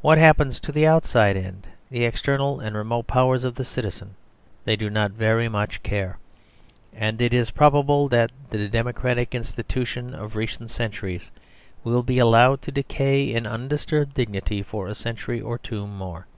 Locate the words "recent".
10.36-10.70